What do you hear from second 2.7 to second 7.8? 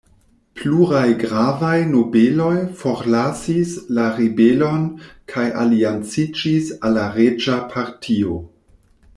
forlasis la ribelon kaj alianciĝis al la reĝa